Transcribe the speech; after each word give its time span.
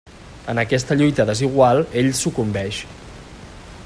En 0.53 0.61
aquesta 0.61 0.97
lluita 1.01 1.27
desigual 1.31 1.83
ell 2.03 2.11
sucumbeix. 2.21 2.81